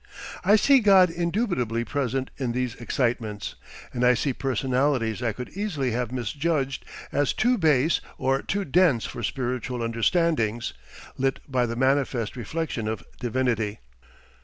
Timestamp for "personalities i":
4.33-5.31